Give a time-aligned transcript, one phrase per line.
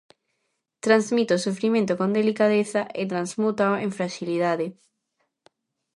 [0.85, 4.67] Transmite o sufrimento con delicadeza e transmútao en fraxilidade.